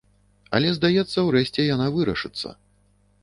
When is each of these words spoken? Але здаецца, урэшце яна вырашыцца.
Але 0.59 0.69
здаецца, 0.77 1.19
урэшце 1.27 1.61
яна 1.75 1.87
вырашыцца. 1.97 2.47